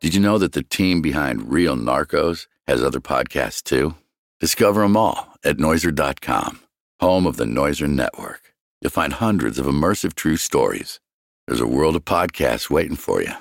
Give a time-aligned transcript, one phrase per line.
[0.00, 3.94] did you know that the team behind Real Narcos has other podcasts too?
[4.40, 6.60] Discover them all at Noiser.com,
[7.00, 8.54] home of the Noiser Network.
[8.82, 11.00] You'll find hundreds of immersive true stories.
[11.46, 13.32] There's a world of podcasts waiting for you.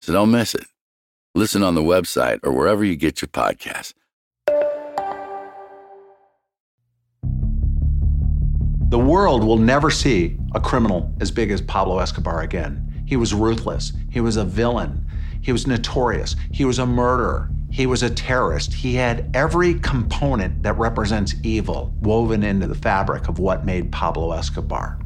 [0.00, 0.66] So don't miss it.
[1.34, 3.92] Listen on the website or wherever you get your podcasts.
[8.88, 13.04] The world will never see a criminal as big as Pablo Escobar again.
[13.06, 13.92] He was ruthless.
[14.10, 15.06] He was a villain.
[15.42, 16.36] He was notorious.
[16.52, 17.50] He was a murderer.
[17.70, 18.72] He was a terrorist.
[18.72, 24.32] He had every component that represents evil woven into the fabric of what made Pablo
[24.32, 24.98] Escobar.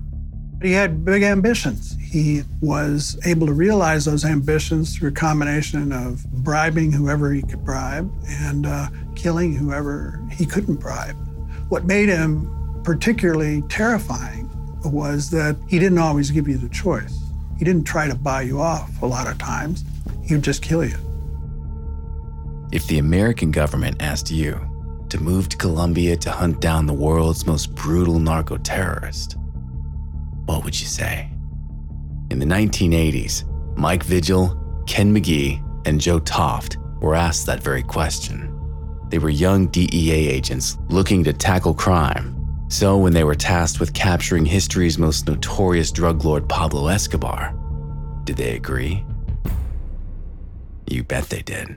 [0.62, 1.94] He had big ambitions.
[2.00, 7.62] He was able to realize those ambitions through a combination of bribing whoever he could
[7.64, 11.16] bribe and uh, killing whoever he couldn't bribe.
[11.68, 12.50] What made him
[12.82, 14.48] particularly terrifying
[14.84, 17.18] was that he didn't always give you the choice.
[17.58, 19.84] He didn't try to buy you off a lot of times,
[20.24, 20.96] he would just kill you.
[22.72, 24.58] If the American government asked you
[25.08, 29.36] to move to Colombia to hunt down the world's most brutal narco terrorist,
[30.46, 31.30] what would you say?
[32.30, 33.44] In the 1980s,
[33.76, 38.50] Mike Vigil, Ken McGee, and Joe Toft were asked that very question.
[39.10, 42.30] They were young DEA agents looking to tackle crime.
[42.68, 47.54] So, when they were tasked with capturing history's most notorious drug lord Pablo Escobar,
[48.24, 49.04] did they agree?
[50.86, 51.76] You bet they did.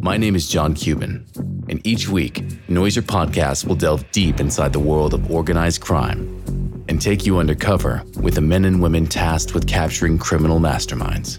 [0.00, 1.26] My name is John Cuban,
[1.68, 7.00] and each week, Noiser Podcast will delve deep inside the world of organized crime and
[7.00, 11.38] take you undercover with the men and women tasked with capturing criminal masterminds.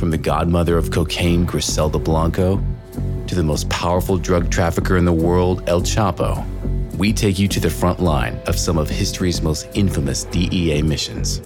[0.00, 2.62] From the godmother of cocaine, Griselda Blanco,
[3.26, 6.44] to the most powerful drug trafficker in the world, El Chapo,
[6.96, 11.40] we take you to the front line of some of history's most infamous DEA missions.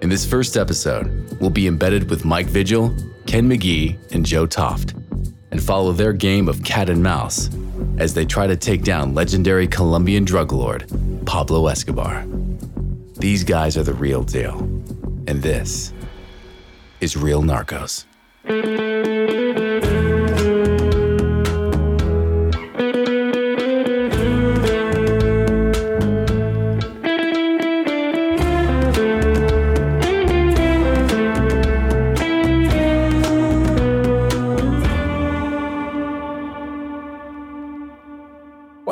[0.00, 2.94] In this first episode, we'll be embedded with Mike Vigil,
[3.26, 4.94] Ken McGee, and Joe Toft,
[5.50, 7.50] and follow their game of cat and mouse
[7.98, 10.88] as they try to take down legendary Colombian drug lord
[11.26, 12.24] Pablo Escobar.
[13.16, 14.58] These guys are the real deal,
[15.26, 15.92] and this
[17.00, 18.04] is Real Narcos.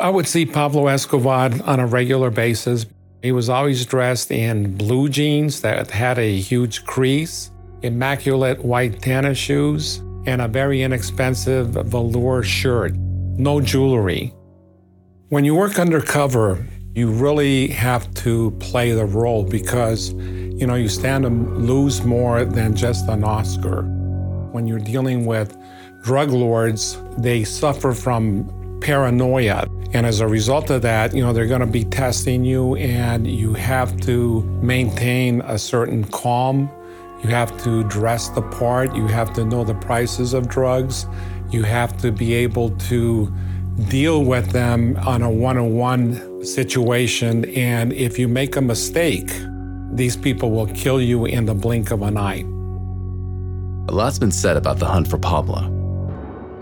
[0.07, 2.85] I would see Pablo Escobar on a regular basis.
[3.21, 7.51] He was always dressed in blue jeans that had a huge crease,
[7.81, 12.95] immaculate white tennis shoes, and a very inexpensive velour shirt.
[12.95, 14.33] No jewelry.
[15.27, 20.87] When you work undercover, you really have to play the role because, you know, you
[20.87, 23.81] stand to lose more than just an Oscar.
[24.53, 25.57] When you're dealing with
[26.01, 29.67] drug lords, they suffer from paranoia.
[29.93, 33.25] And as a result of that, you know, they're going to be testing you and
[33.25, 36.69] you have to maintain a certain calm.
[37.23, 38.95] You have to dress the part.
[38.95, 41.05] You have to know the prices of drugs.
[41.51, 43.33] You have to be able to
[43.89, 47.45] deal with them on a one on one situation.
[47.55, 49.31] And if you make a mistake,
[49.93, 52.41] these people will kill you in the blink of an eye.
[53.89, 55.59] A lot's been said about the hunt for Pablo.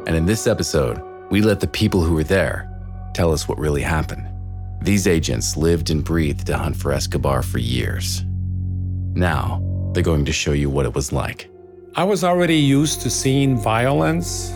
[0.05, 2.69] And in this episode, we let the people who were there
[3.15, 4.27] tell us what really happened.
[4.81, 8.23] These agents lived and breathed to hunt for Escobar for years.
[9.15, 11.49] Now, they're going to show you what it was like.
[11.95, 14.51] I was already used to seeing violence,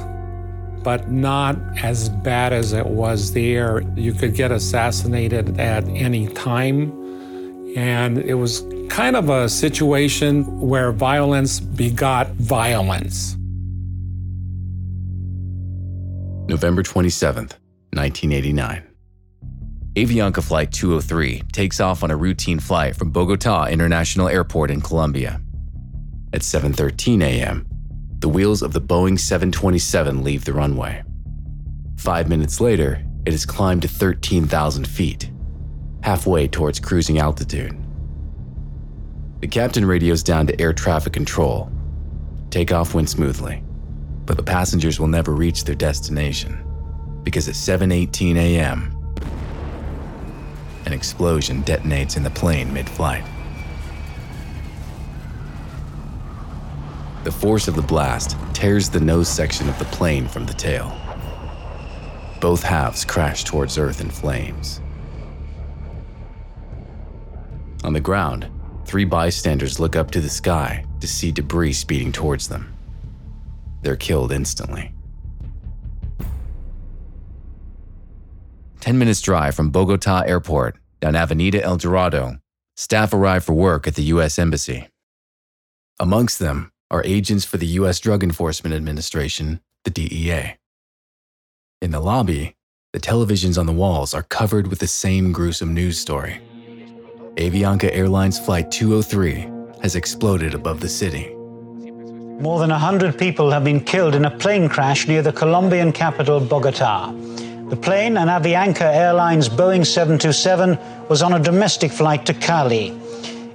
[0.84, 3.82] but not as bad as it was there.
[3.96, 6.92] You could get assassinated at any time.
[7.78, 13.38] And it was kind of a situation where violence begot violence.
[16.50, 17.54] November 27th,
[17.92, 18.90] 1989.
[19.96, 25.42] Avianca Flight 203 takes off on a routine flight from Bogota International Airport in Colombia.
[26.32, 27.68] At 7:13 a.m.,
[28.20, 31.04] the wheels of the Boeing 727 leave the runway.
[31.98, 35.32] 5 minutes later, it has climbed to 13,000 feet,
[36.04, 37.76] halfway towards cruising altitude.
[39.42, 41.72] The captain radios down to air traffic control.
[42.52, 43.64] Takeoff went smoothly,
[44.26, 46.64] but the passengers will never reach their destination
[47.24, 48.96] because at 7:18 a.m.,
[50.86, 53.24] an explosion detonates in the plane mid-flight.
[57.24, 60.98] The force of the blast tears the nose section of the plane from the tail.
[62.40, 64.82] Both halves crash towards Earth in flames.
[67.84, 68.50] On the ground,
[68.86, 72.74] three bystanders look up to the sky to see debris speeding towards them.
[73.82, 74.94] They're killed instantly.
[78.90, 82.40] 10 minutes drive from Bogota Airport down Avenida El Dorado,
[82.76, 84.40] staff arrive for work at the U.S.
[84.40, 84.88] Embassy.
[86.00, 88.00] Amongst them are agents for the U.S.
[88.00, 90.58] Drug Enforcement Administration, the DEA.
[91.84, 92.56] In the lobby,
[92.92, 96.42] the televisions on the walls are covered with the same gruesome news story.
[97.36, 99.48] Avianca Airlines Flight 203
[99.84, 101.32] has exploded above the city.
[102.42, 106.40] More than 100 people have been killed in a plane crash near the Colombian capital,
[106.40, 107.14] Bogota.
[107.70, 113.00] The plane, an Avianca Airlines Boeing 727, was on a domestic flight to Cali.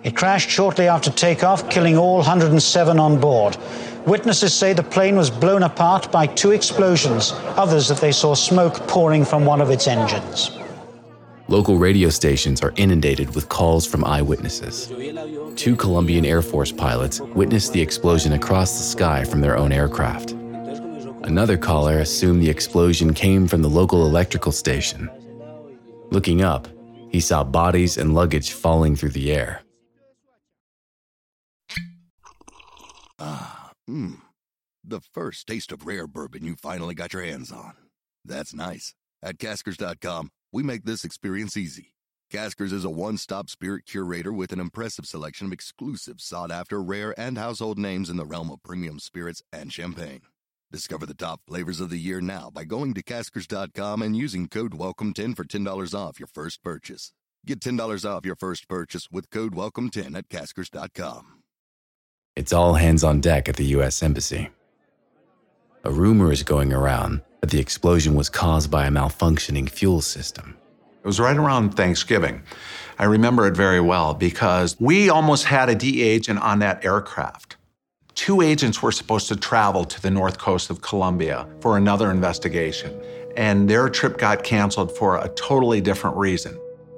[0.05, 3.57] It crashed shortly after takeoff, killing all 107 on board.
[4.07, 8.87] Witnesses say the plane was blown apart by two explosions, others that they saw smoke
[8.87, 10.53] pouring from one of its engines.
[11.49, 14.93] Local radio stations are inundated with calls from eyewitnesses.
[15.57, 20.37] Two Colombian Air Force pilots witnessed the explosion across the sky from their own aircraft.
[21.25, 25.09] Another caller assumed the explosion came from the local electrical station.
[26.11, 26.69] Looking up,
[27.09, 29.63] he saw bodies and luggage falling through the air.
[33.19, 34.19] Ah, mmm.
[34.85, 37.73] The first taste of rare bourbon you finally got your hands on.
[38.27, 38.95] That's nice.
[39.23, 41.95] At caskers.com, we make this experience easy.
[42.31, 46.83] Caskers is a one stop spirit curator with an impressive selection of exclusive, sought after,
[46.83, 50.21] rare, and household names in the realm of premium spirits and champagne.
[50.75, 54.73] Discover the top flavors of the year now by going to caskers.com and using code
[54.73, 57.13] WELCOME10 for $10 off your first purchase.
[57.47, 61.45] Get $10 off your first purchase with code WELCOME10 at caskers.com.
[62.35, 64.03] It's all hands on deck at the U.S.
[64.03, 64.51] Embassy.
[65.85, 70.57] A rumor is going around that the explosion was caused by a malfunctioning fuel system.
[71.05, 72.43] It was right around Thanksgiving.
[72.99, 77.59] I remember it very well because we almost had a DEA agent on that aircraft.
[78.15, 83.01] Two agents were supposed to travel to the north coast of Colombia for another investigation,
[83.37, 86.57] and their trip got canceled for a totally different reason.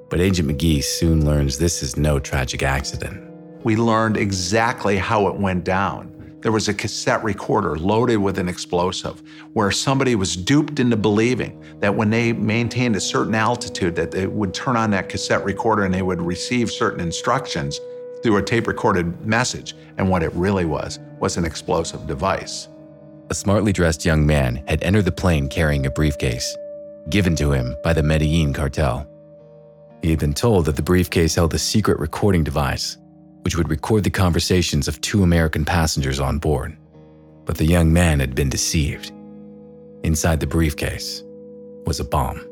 [0.09, 3.23] But Agent McGee soon learns this is no tragic accident.
[3.63, 6.13] We learned exactly how it went down.
[6.41, 9.23] There was a cassette recorder loaded with an explosive
[9.53, 14.27] where somebody was duped into believing that when they maintained a certain altitude that they
[14.27, 17.81] would turn on that cassette recorder and they would receive certain instructions
[18.23, 19.75] through a tape recorded message.
[19.97, 22.67] And what it really was was an explosive device.
[23.29, 26.55] A smartly dressed young man had entered the plane carrying a briefcase,
[27.09, 29.07] given to him by the Medellin cartel.
[30.01, 32.97] He had been told that the briefcase held a secret recording device,
[33.41, 36.77] which would record the conversations of two American passengers on board.
[37.45, 39.11] But the young man had been deceived.
[40.03, 41.23] Inside the briefcase
[41.85, 42.45] was a bomb.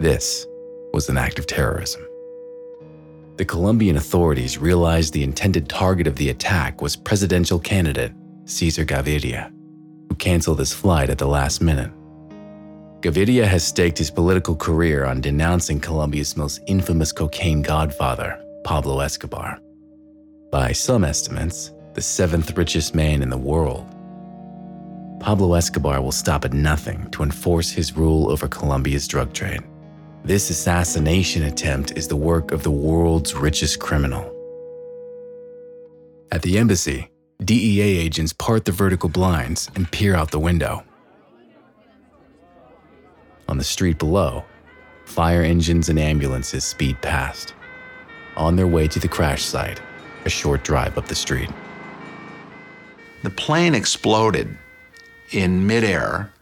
[0.00, 0.46] This
[0.92, 2.06] was an act of terrorism.
[3.36, 8.12] The Colombian authorities realized the intended target of the attack was presidential candidate
[8.46, 9.52] Cesar Gaviria,
[10.08, 11.90] who canceled his flight at the last minute.
[13.02, 19.60] Gaviria has staked his political career on denouncing Colombia's most infamous cocaine godfather, Pablo Escobar.
[20.50, 23.86] By some estimates, the seventh richest man in the world.
[25.20, 29.62] Pablo Escobar will stop at nothing to enforce his rule over Colombia's drug trade.
[30.26, 34.24] This assassination attempt is the work of the world's richest criminal.
[36.32, 37.12] At the embassy,
[37.44, 40.82] DEA agents part the vertical blinds and peer out the window.
[43.48, 44.44] On the street below,
[45.04, 47.54] fire engines and ambulances speed past,
[48.36, 49.80] on their way to the crash site,
[50.24, 51.50] a short drive up the street.
[53.22, 54.58] The plane exploded
[55.30, 56.32] in midair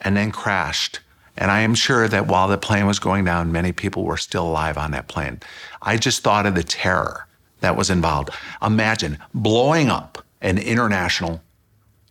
[0.00, 0.98] and then crashed.
[1.38, 4.46] And I am sure that while the plane was going down, many people were still
[4.46, 5.40] alive on that plane.
[5.80, 7.28] I just thought of the terror
[7.60, 8.30] that was involved.
[8.60, 11.40] Imagine blowing up an international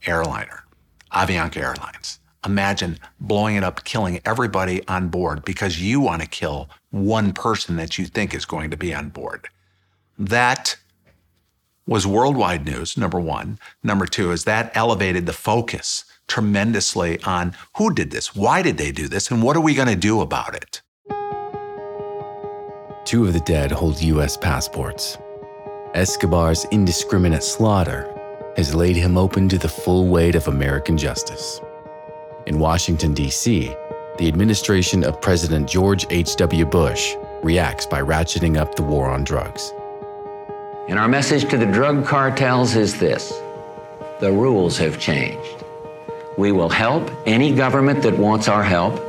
[0.05, 0.63] airliner,
[1.11, 2.19] Avianca Airlines.
[2.45, 7.75] Imagine blowing it up, killing everybody on board because you want to kill one person
[7.75, 9.49] that you think is going to be on board.
[10.17, 10.77] That
[11.85, 13.59] was worldwide news, number one.
[13.83, 18.91] Number two is that elevated the focus tremendously on who did this, why did they
[18.91, 20.81] do this, and what are we going to do about it.
[23.05, 24.35] Two of the dead hold U.S.
[24.35, 25.17] passports.
[25.93, 28.13] Escobar's indiscriminate slaughter
[28.57, 31.61] has laid him open to the full weight of American justice.
[32.47, 33.73] In Washington, D.C.,
[34.17, 36.65] the administration of President George H.W.
[36.65, 39.73] Bush reacts by ratcheting up the war on drugs.
[40.89, 43.31] And our message to the drug cartels is this
[44.19, 45.63] the rules have changed.
[46.37, 48.99] We will help any government that wants our help.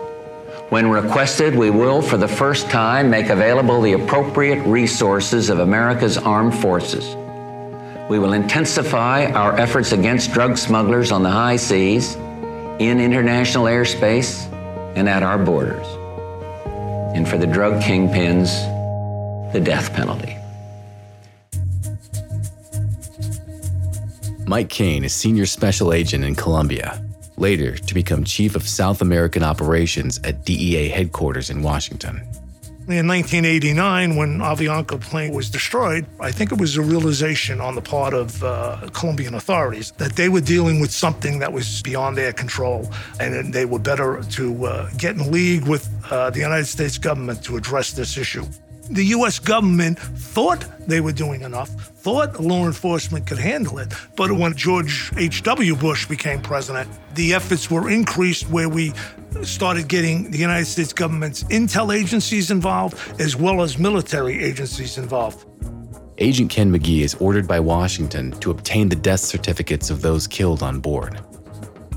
[0.70, 6.16] When requested, we will, for the first time, make available the appropriate resources of America's
[6.16, 7.14] armed forces.
[8.08, 12.14] We will intensify our efforts against drug smugglers on the high seas,
[12.78, 14.50] in international airspace,
[14.96, 15.86] and at our borders.
[17.14, 18.48] And for the drug kingpins,
[19.52, 20.34] the death penalty.
[24.46, 27.04] Mike Kane is senior special agent in Colombia,
[27.38, 32.22] later to become chief of South American operations at DEA headquarters in Washington.
[32.88, 37.82] In 1989, when Avianca plane was destroyed, I think it was a realization on the
[37.82, 42.32] part of uh, Colombian authorities that they were dealing with something that was beyond their
[42.32, 42.90] control,
[43.20, 47.42] and they were better to uh, get in league with uh, the United States government
[47.44, 48.46] to address this issue
[48.90, 49.38] the U.S.
[49.38, 53.92] government thought they were doing enough, thought law enforcement could handle it.
[54.16, 55.76] But when George H.W.
[55.76, 58.92] Bush became president, the efforts were increased where we
[59.42, 65.44] started getting the United States government's intel agencies involved as well as military agencies involved.
[66.18, 70.62] Agent Ken McGee is ordered by Washington to obtain the death certificates of those killed
[70.62, 71.20] on board.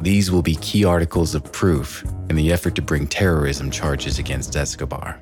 [0.02, 4.56] These will be key articles of proof in the effort to bring terrorism charges against
[4.56, 5.22] Escobar.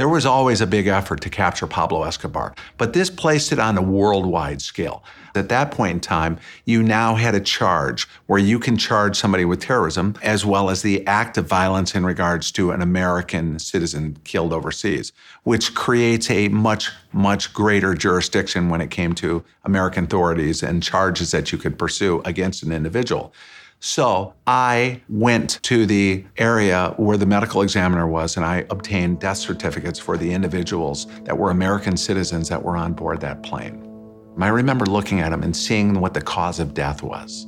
[0.00, 3.76] There was always a big effort to capture Pablo Escobar, but this placed it on
[3.76, 5.04] a worldwide scale.
[5.34, 9.44] At that point in time, you now had a charge where you can charge somebody
[9.44, 14.16] with terrorism as well as the act of violence in regards to an American citizen
[14.24, 20.62] killed overseas, which creates a much, much greater jurisdiction when it came to American authorities
[20.62, 23.34] and charges that you could pursue against an individual.
[23.82, 29.38] So I went to the area where the medical examiner was and I obtained death
[29.38, 33.86] certificates for the individuals that were American citizens that were on board that plane.
[34.38, 37.46] I remember looking at them and seeing what the cause of death was.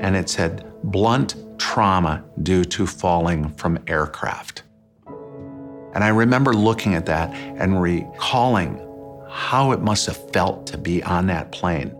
[0.00, 4.64] And it said blunt trauma due to falling from aircraft.
[5.06, 8.80] And I remember looking at that and recalling
[9.30, 11.94] how it must have felt to be on that plane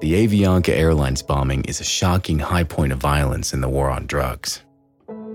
[0.00, 4.06] The Avianca Airlines bombing is a shocking high point of violence in the war on
[4.06, 4.60] drugs.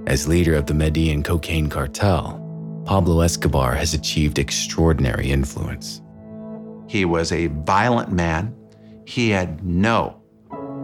[0.06, 2.38] As leader of the Medellin cocaine cartel,
[2.86, 6.04] Pablo Escobar has achieved extraordinary influence.
[6.88, 8.56] He was a violent man.
[9.06, 10.22] He had no,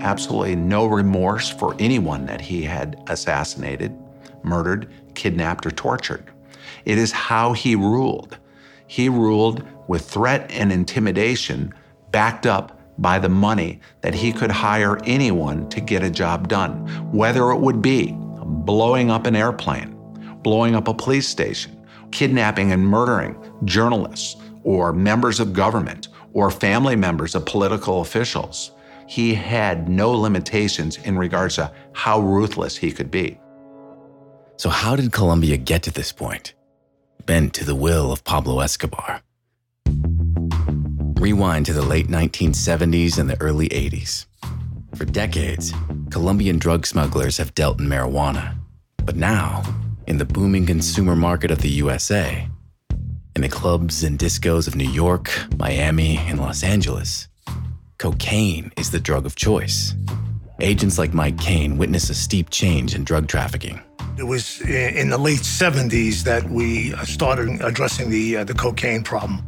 [0.01, 3.95] absolutely no remorse for anyone that he had assassinated,
[4.41, 6.31] murdered, kidnapped, or tortured.
[6.85, 8.39] It is how he ruled.
[8.87, 11.75] He ruled with threat and intimidation,
[12.09, 16.85] backed up by the money that he could hire anyone to get a job done,
[17.11, 19.95] whether it would be blowing up an airplane,
[20.41, 23.35] blowing up a police station, kidnapping and murdering
[23.65, 28.71] journalists or members of government or family members of political officials.
[29.07, 33.39] He had no limitations in regards to how ruthless he could be.
[34.57, 36.53] So, how did Colombia get to this point?
[37.25, 39.21] Bent to the will of Pablo Escobar.
[41.19, 44.27] Rewind to the late 1970s and the early 80s.
[44.95, 45.73] For decades,
[46.11, 48.55] Colombian drug smugglers have dealt in marijuana.
[49.03, 49.63] But now,
[50.05, 52.47] in the booming consumer market of the USA,
[53.35, 57.27] in the clubs and discos of New York, Miami, and Los Angeles,
[57.97, 59.95] cocaine is the drug of choice.
[60.59, 63.81] Agents like Mike Kane witness a steep change in drug trafficking.
[64.19, 69.41] It was in the late 70s that we started addressing the, uh, the cocaine problem.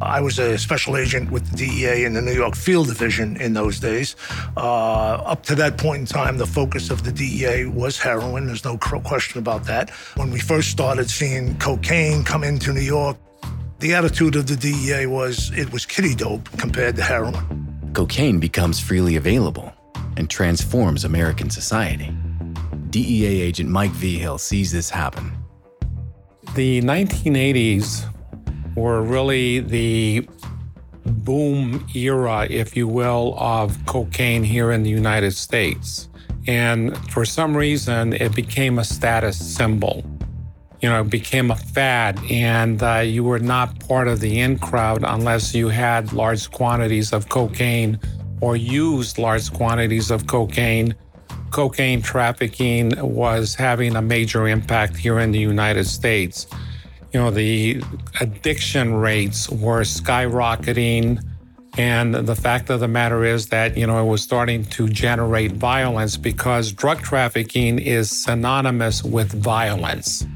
[0.00, 3.54] I was a special agent with the DEA in the New York Field Division in
[3.54, 4.16] those days.
[4.56, 8.46] Uh, up to that point in time, the focus of the DEA was heroin.
[8.46, 9.90] There's no question about that.
[10.16, 13.16] When we first started seeing cocaine come into New York,
[13.78, 17.92] the attitude of the DEA was it was kitty dope compared to heroin.
[17.92, 19.72] Cocaine becomes freely available
[20.16, 22.12] and transforms American society.
[22.90, 25.32] DEA agent Mike Vigil sees this happen.
[26.54, 28.13] The 1980s
[28.76, 30.28] were really the
[31.04, 36.08] boom era, if you will, of cocaine here in the United States.
[36.46, 40.04] And for some reason, it became a status symbol.
[40.80, 44.58] You know, it became a fad, and uh, you were not part of the in
[44.58, 47.98] crowd unless you had large quantities of cocaine
[48.42, 50.94] or used large quantities of cocaine.
[51.50, 56.46] Cocaine trafficking was having a major impact here in the United States
[57.14, 57.80] you know, the
[58.20, 61.24] addiction rates were skyrocketing.
[61.78, 65.52] And the fact of the matter is that, you know, it was starting to generate
[65.52, 70.26] violence because drug trafficking is synonymous with violence.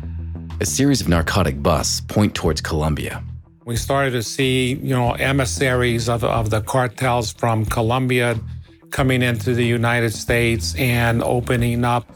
[0.60, 3.24] A series of narcotic busts point towards Colombia.
[3.64, 8.38] We started to see, you know, emissaries of, of the cartels from Colombia
[8.90, 12.08] coming into the United States and opening up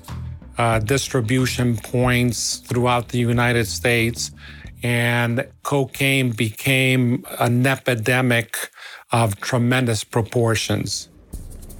[0.58, 4.30] uh, distribution points throughout the United States.
[4.82, 8.70] And cocaine became an epidemic
[9.12, 11.08] of tremendous proportions.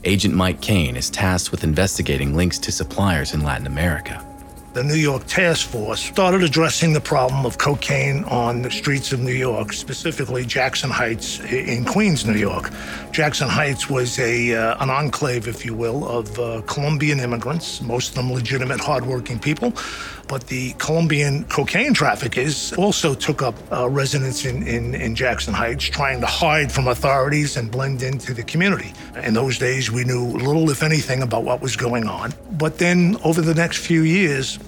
[0.05, 4.32] Agent Mike Kane is tasked with investigating links to suppliers in Latin America
[4.73, 9.21] the New York Task Force started addressing the problem of cocaine on the streets of
[9.21, 12.71] New York, specifically Jackson Heights in Queens, New York.
[13.11, 18.11] Jackson Heights was a uh, an enclave, if you will, of uh, Colombian immigrants, most
[18.11, 19.75] of them legitimate, hardworking people.
[20.33, 25.85] But the Colombian cocaine traffickers also took up uh, residence in, in, in Jackson Heights,
[25.85, 28.95] trying to hide from authorities and blend into the community.
[29.23, 32.33] In those days, we knew little, if anything, about what was going on.
[32.53, 34.59] But then over the next few years,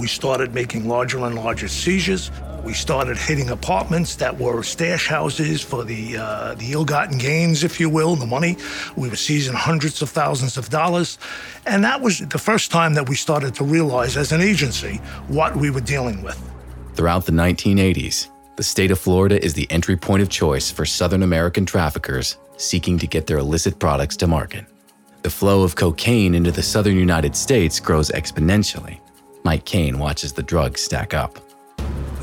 [0.00, 2.32] we started making larger and larger seizures.
[2.64, 7.80] We started hitting apartments that were stash houses for the uh, the ill-gotten gains, if
[7.80, 8.56] you will, the money.
[8.96, 11.18] We were seizing hundreds of thousands of dollars,
[11.66, 14.96] and that was the first time that we started to realize, as an agency,
[15.28, 16.38] what we were dealing with.
[16.94, 21.22] Throughout the 1980s, the state of Florida is the entry point of choice for Southern
[21.22, 24.66] American traffickers seeking to get their illicit products to market.
[25.22, 29.00] The flow of cocaine into the southern United States grows exponentially
[29.44, 31.38] Mike Kane watches the drugs stack up.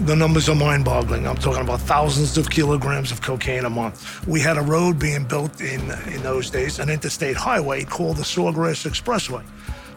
[0.02, 1.28] The numbers are mind boggling.
[1.28, 4.28] I'm talking about thousands of kilograms of cocaine a month.
[4.28, 5.82] We had a road being built in,
[6.14, 9.44] in those days, an interstate highway called the Sawgrass Expressway.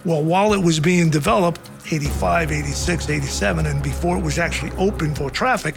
[0.06, 5.14] Well, while it was being developed, 85, 86, 87, and before it was actually open
[5.14, 5.76] for traffic,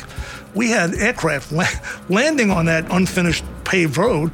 [0.56, 1.68] we had aircraft la-
[2.10, 4.32] landing on that unfinished paved road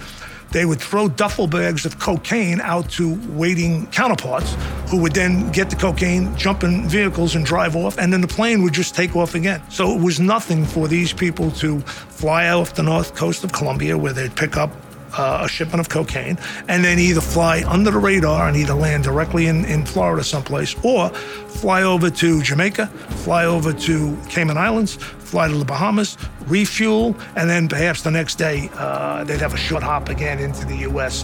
[0.52, 4.56] they would throw duffel bags of cocaine out to waiting counterparts
[4.90, 8.28] who would then get the cocaine, jump in vehicles, and drive off, and then the
[8.28, 9.62] plane would just take off again.
[9.70, 13.98] So it was nothing for these people to fly off the north coast of Colombia
[13.98, 14.72] where they'd pick up
[15.14, 19.04] uh, a shipment of cocaine and then either fly under the radar and either land
[19.04, 24.96] directly in, in Florida someplace or fly over to Jamaica, fly over to Cayman Islands,
[24.96, 26.18] fly to the Bahamas,
[26.48, 30.66] refuel, and then perhaps the next day uh, they'd have a short hop again into
[30.66, 31.24] the U.S.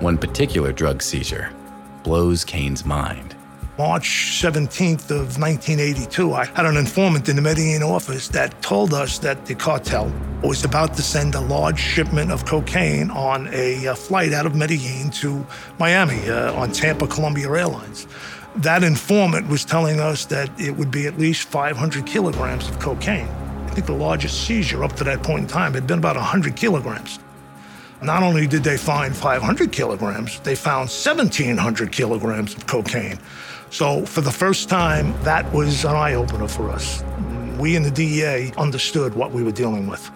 [0.00, 1.52] One particular drug seizure
[2.02, 3.33] blows Kane's mind.
[3.76, 9.18] March 17th of 1982, I had an informant in the Medellin office that told us
[9.18, 10.12] that the cartel
[10.44, 14.54] was about to send a large shipment of cocaine on a, a flight out of
[14.54, 15.44] Medellin to
[15.80, 18.06] Miami uh, on Tampa Colombia Airlines.
[18.54, 23.26] That informant was telling us that it would be at least 500 kilograms of cocaine.
[23.26, 26.54] I think the largest seizure up to that point in time had been about 100
[26.54, 27.18] kilograms.
[28.04, 33.18] Not only did they find 500 kilograms, they found 1,700 kilograms of cocaine.
[33.74, 37.02] So, for the first time, that was an eye opener for us.
[37.58, 40.12] We in the DEA understood what we were dealing with.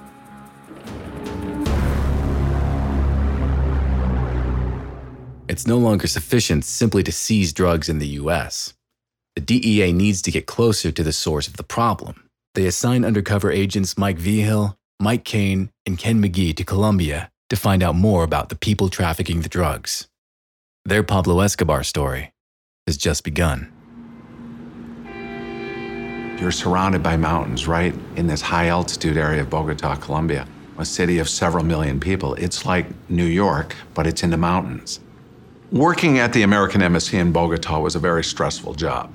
[5.49, 8.75] It's no longer sufficient simply to seize drugs in the US.
[9.35, 12.31] The DEA needs to get closer to the source of the problem.
[12.55, 17.83] They assign undercover agents Mike Vigil, Mike Kane, and Ken McGee to Colombia to find
[17.83, 20.07] out more about the people trafficking the drugs.
[20.85, 22.31] Their Pablo Escobar story
[22.89, 23.71] has just begun.
[26.41, 30.49] You're surrounded by mountains right in this high altitude area of Bogota, Colombia,
[30.79, 32.33] a city of several million people.
[32.37, 35.01] It's like New York, but it's in the mountains.
[35.71, 39.13] Working at the American Embassy in Bogota was a very stressful job.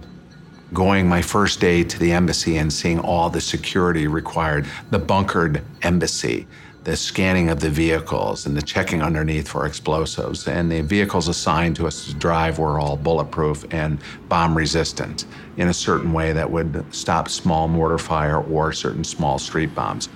[0.71, 5.63] Going my first day to the embassy and seeing all the security required, the bunkered
[5.81, 6.45] embassy,
[6.83, 10.47] the scanning of the vehicles and the checking underneath for explosives.
[10.47, 15.25] And the vehicles assigned to us to drive were all bulletproof and bomb resistant
[15.57, 20.09] in a certain way that would stop small mortar fire or certain small street bombs.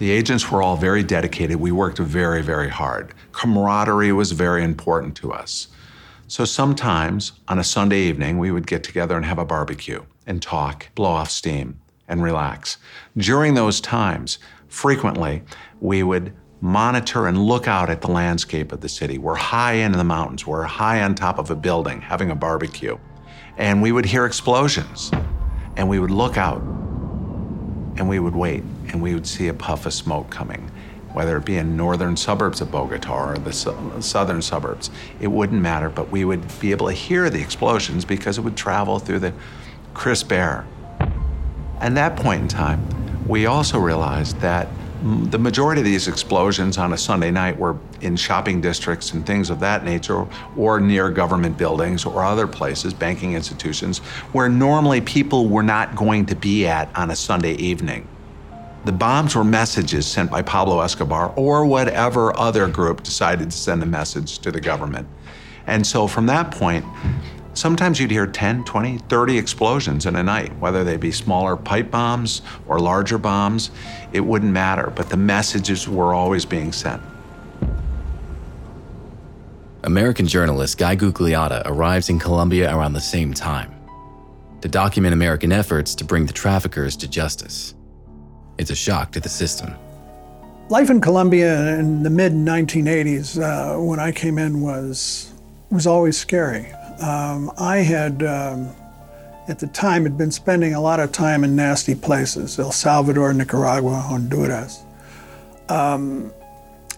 [0.00, 1.56] The agents were all very dedicated.
[1.56, 3.14] We worked very, very hard.
[3.32, 5.68] Camaraderie was very important to us.
[6.26, 10.40] So sometimes on a Sunday evening, we would get together and have a barbecue and
[10.40, 12.76] talk, blow off steam, and relax.
[13.16, 14.38] During those times,
[14.70, 15.42] frequently,
[15.80, 19.18] we would monitor and look out at the landscape of the city.
[19.18, 22.98] We're high in the mountains, we're high on top of a building having a barbecue.
[23.58, 25.10] And we would hear explosions.
[25.76, 26.60] And we would look out
[27.96, 30.70] and we would wait and we would see a puff of smoke coming,
[31.12, 34.90] whether it be in northern suburbs of Bogota or the southern suburbs.
[35.20, 38.56] It wouldn't matter, but we would be able to hear the explosions because it would
[38.56, 39.32] travel through the
[39.94, 40.66] crisp air.
[41.80, 42.86] At that point in time,
[43.30, 44.68] we also realized that
[45.02, 49.48] The majority of these explosions on a Sunday night were in shopping districts and things
[49.48, 50.26] of that nature,
[50.58, 53.98] or near government buildings or other places, banking institutions,
[54.32, 58.06] where normally people were not going to be at on a Sunday evening.
[58.84, 63.82] The bombs were messages sent by Pablo Escobar or whatever other group decided to send
[63.82, 65.08] a message to the government.
[65.66, 66.84] And so from that point,
[67.60, 71.90] sometimes you'd hear 10, 20, 30 explosions in a night, whether they be smaller pipe
[71.90, 73.70] bombs or larger bombs,
[74.12, 77.02] it wouldn't matter, but the messages were always being sent.
[79.84, 83.74] American journalist Guy Gugliotta arrives in Colombia around the same time
[84.62, 87.74] to document American efforts to bring the traffickers to justice.
[88.58, 89.74] It's a shock to the system.
[90.68, 95.32] Life in Colombia in the mid 1980s, uh, when I came in, was
[95.70, 96.72] was always scary.
[97.00, 98.70] Um, I had, um,
[99.48, 103.32] at the time, had been spending a lot of time in nasty places: El Salvador,
[103.32, 104.84] Nicaragua, Honduras.
[105.68, 106.32] Um,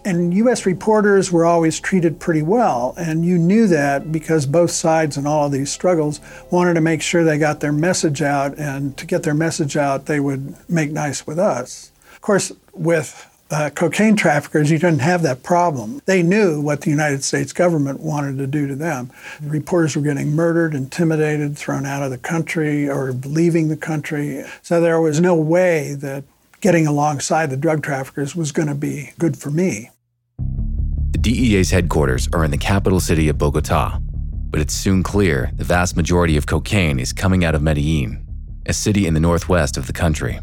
[0.05, 0.65] and U.S.
[0.65, 5.45] reporters were always treated pretty well, and you knew that because both sides in all
[5.45, 6.19] of these struggles
[6.51, 10.05] wanted to make sure they got their message out, and to get their message out,
[10.05, 11.91] they would make nice with us.
[12.13, 16.01] Of course, with uh, cocaine traffickers, you didn't have that problem.
[16.05, 19.11] They knew what the United States government wanted to do to them.
[19.41, 24.43] Reporters were getting murdered, intimidated, thrown out of the country, or leaving the country.
[24.63, 26.23] So there was no way that
[26.61, 29.91] getting alongside the drug traffickers was going to be good for me.
[31.11, 33.99] The DEA's headquarters are in the capital city of Bogota,
[34.49, 38.25] but it's soon clear the vast majority of cocaine is coming out of Medellin,
[38.65, 40.39] a city in the northwest of the country.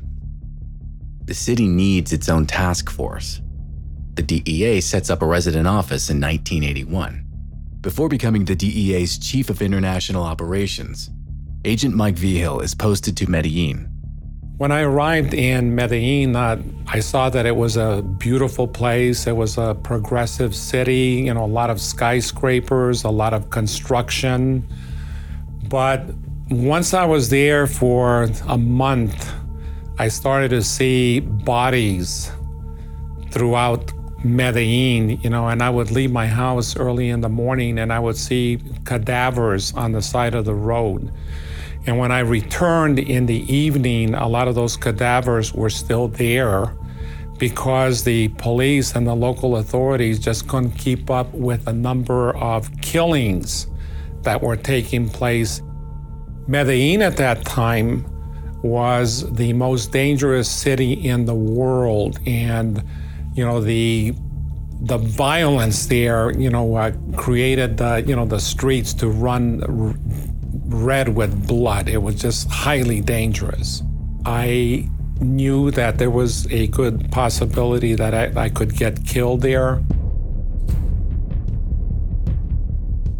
[1.30, 3.40] The city needs its own task force.
[4.14, 7.24] The DEA sets up a resident office in 1981.
[7.82, 11.08] Before becoming the DEA's chief of international operations,
[11.64, 13.86] Agent Mike Vigil is posted to Medellin
[14.56, 19.26] when I arrived in Medellin, uh, I saw that it was a beautiful place.
[19.26, 24.68] It was a progressive city, you know, a lot of skyscrapers, a lot of construction.
[25.68, 26.04] But
[26.50, 29.32] once I was there for a month,
[30.00, 32.32] I started to see bodies
[33.32, 33.92] throughout
[34.24, 37.98] Medellin, you know, and I would leave my house early in the morning and I
[37.98, 41.12] would see cadavers on the side of the road.
[41.84, 46.74] And when I returned in the evening, a lot of those cadavers were still there
[47.36, 52.70] because the police and the local authorities just couldn't keep up with the number of
[52.80, 53.66] killings
[54.22, 55.60] that were taking place.
[56.46, 58.09] Medellin at that time
[58.62, 62.82] was the most dangerous city in the world, and
[63.34, 64.14] you know the
[64.82, 69.60] the violence there, you know, uh, created the you know the streets to run
[70.66, 71.88] red with blood.
[71.88, 73.82] It was just highly dangerous.
[74.24, 74.88] I
[75.20, 79.82] knew that there was a good possibility that I, I could get killed there.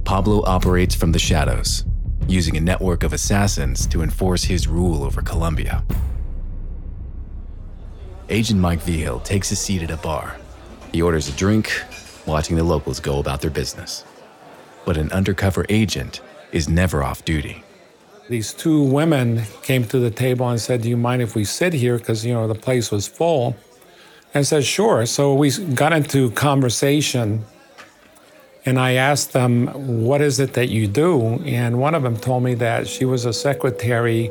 [0.05, 1.85] Pablo operates from the shadows,
[2.29, 5.85] using a network of assassins to enforce his rule over Colombia.
[8.29, 10.37] Agent Mike Vigil takes a seat at a bar.
[10.93, 11.83] He orders a drink,
[12.27, 14.05] watching the locals go about their business.
[14.85, 16.21] But an undercover agent
[16.53, 17.65] is never off duty.
[18.29, 21.73] These two women came to the table and said, Do you mind if we sit
[21.73, 21.99] here?
[21.99, 23.57] Because, you know, the place was full.
[24.33, 25.05] And I said, Sure.
[25.07, 27.45] So we got into conversation
[28.65, 29.69] and I asked them,
[30.05, 31.43] What is it that you do?
[31.45, 34.31] And one of them told me that she was a secretary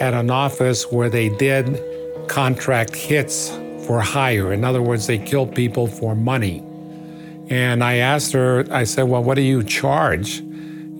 [0.00, 1.82] at an office where they did
[2.28, 3.50] contract hits
[3.86, 4.52] for hire.
[4.52, 6.62] In other words, they killed people for money.
[7.48, 10.42] And I asked her, I said, Well, what do you charge?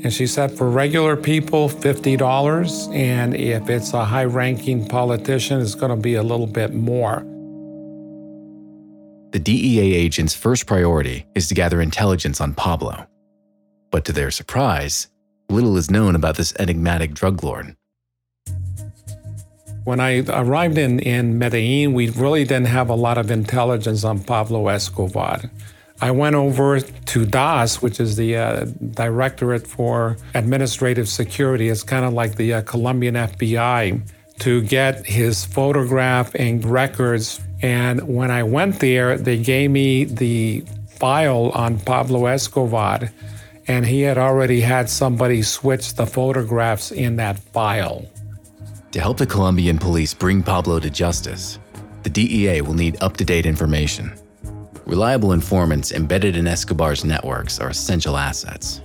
[0.05, 2.95] And she said, for regular people, $50.
[2.95, 7.25] And if it's a high ranking politician, it's going to be a little bit more.
[9.35, 13.05] The DEA agent's first priority is to gather intelligence on Pablo.
[13.91, 15.09] But to their surprise,
[15.49, 17.75] little is known about this enigmatic drug lord.
[19.83, 24.23] When I arrived in, in Medellin, we really didn't have a lot of intelligence on
[24.23, 25.41] Pablo Escobar.
[26.01, 31.71] I went over to DAS, which is the uh, Directorate for Administrative Security.
[31.71, 34.01] It's kind of like the uh, Colombian FBI
[34.39, 37.41] to get his photograph and records.
[37.65, 43.11] And when I went there, they gave me the file on Pablo Escobar,
[43.67, 48.05] and he had already had somebody switch the photographs in that file.
[48.93, 51.59] To help the Colombian police bring Pablo to justice,
[52.03, 54.13] the DEA will need up to date information.
[54.85, 58.83] Reliable informants embedded in Escobar's networks are essential assets.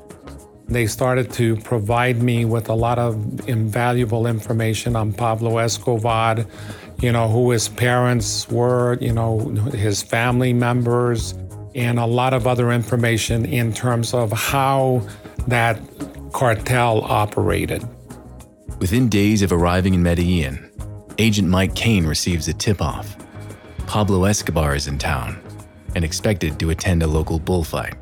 [0.70, 6.46] They started to provide me with a lot of invaluable information on Pablo Escobar,
[7.02, 9.40] you know, who his parents were, you know,
[9.72, 11.34] his family members,
[11.76, 15.02] and a lot of other information in terms of how
[15.48, 15.80] that
[16.34, 17.88] cartel operated.
[18.80, 20.70] Within days of arriving in Medellin,
[21.18, 23.16] Agent Mike Kane receives a tip off.
[23.88, 25.42] Pablo Escobar is in town
[25.96, 27.96] and expected to attend a local bullfight.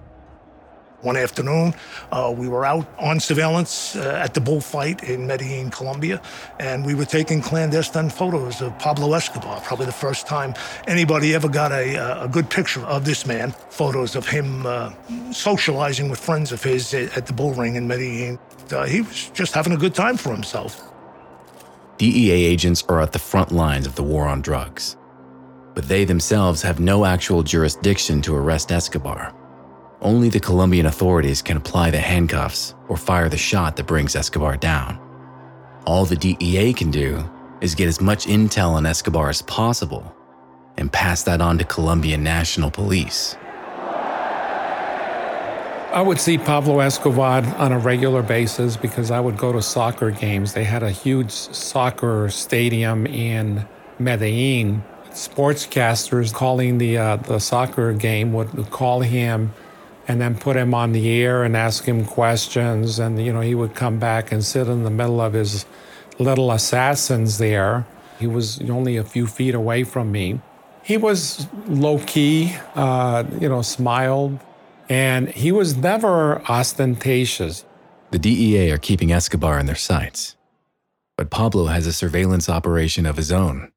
[1.07, 1.73] One afternoon,
[2.11, 6.21] uh, we were out on surveillance uh, at the bullfight in Medellin, Colombia,
[6.59, 9.61] and we were taking clandestine photos of Pablo Escobar.
[9.61, 10.53] Probably the first time
[10.85, 13.53] anybody ever got a, a good picture of this man.
[13.69, 14.91] Photos of him uh,
[15.31, 18.37] socializing with friends of his at the bull ring in Medellin.
[18.69, 20.91] Uh, he was just having a good time for himself.
[21.99, 24.97] DEA agents are at the front lines of the war on drugs,
[25.73, 29.33] but they themselves have no actual jurisdiction to arrest Escobar.
[30.01, 34.55] Only the Colombian authorities can apply the handcuffs or fire the shot that brings Escobar
[34.57, 34.99] down.
[35.85, 37.27] All the DEA can do
[37.61, 40.15] is get as much intel on Escobar as possible
[40.77, 43.35] and pass that on to Colombian National Police.
[45.91, 50.11] I would see Pablo Escobar on a regular basis because I would go to soccer
[50.11, 50.53] games.
[50.53, 53.65] They had a huge soccer stadium in
[53.97, 54.83] Medellin.
[55.09, 59.53] Sportscasters calling the uh, the soccer game would call him
[60.07, 62.97] and then put him on the air and ask him questions.
[62.97, 65.65] And, you know, he would come back and sit in the middle of his
[66.17, 67.85] little assassins there.
[68.19, 70.39] He was only a few feet away from me.
[70.83, 74.39] He was low key, uh, you know, smiled,
[74.87, 77.65] and he was never ostentatious.
[78.11, 80.37] The DEA are keeping Escobar in their sights,
[81.17, 83.71] but Pablo has a surveillance operation of his own.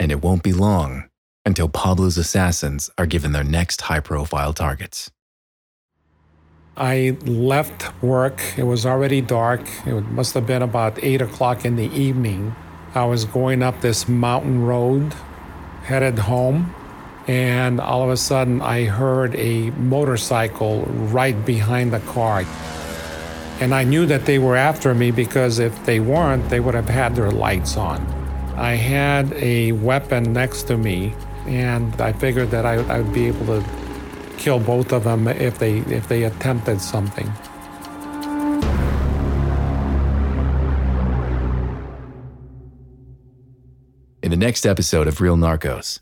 [0.00, 1.10] And it won't be long
[1.44, 5.10] until Pablo's assassins are given their next high profile targets.
[6.78, 8.40] I left work.
[8.56, 9.62] It was already dark.
[9.84, 12.54] It must have been about eight o'clock in the evening.
[12.94, 15.12] I was going up this mountain road,
[15.82, 16.72] headed home,
[17.26, 22.44] and all of a sudden I heard a motorcycle right behind the car.
[23.60, 26.88] And I knew that they were after me because if they weren't, they would have
[26.88, 28.06] had their lights on.
[28.56, 31.12] I had a weapon next to me,
[31.46, 33.87] and I figured that I, I would be able to
[34.38, 37.30] kill both of them if they if they attempted something.
[44.22, 46.00] In the next episode of Real Narcos,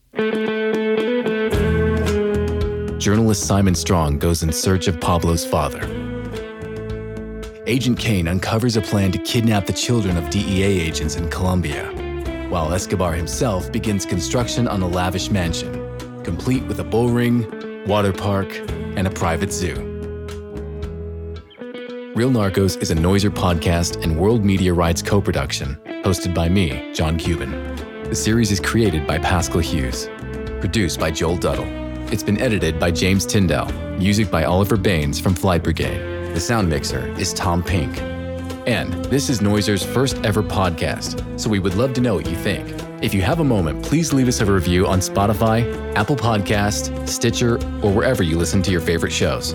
[2.98, 5.80] journalist Simon Strong goes in search of Pablo's father.
[7.66, 11.84] Agent Kane uncovers a plan to kidnap the children of DEA agents in Colombia,
[12.48, 15.72] while Escobar himself begins construction on a lavish mansion,
[16.22, 17.42] complete with a bull ring,
[17.86, 18.48] water park,
[18.96, 19.74] and a private zoo.
[22.14, 26.92] Real Narcos is a Noiser podcast and World Media Rights co production, hosted by me,
[26.94, 27.50] John Cuban.
[28.08, 30.08] The series is created by Pascal Hughes,
[30.60, 31.66] produced by Joel Duddle.
[32.12, 36.34] It's been edited by James Tyndall, music by Oliver Baines from Flight Brigade.
[36.34, 38.15] The sound mixer is Tom Pink.
[38.66, 42.34] And this is Noiser's first ever podcast, so we would love to know what you
[42.34, 42.68] think.
[43.00, 47.58] If you have a moment, please leave us a review on Spotify, Apple Podcast, Stitcher,
[47.80, 49.54] or wherever you listen to your favorite shows.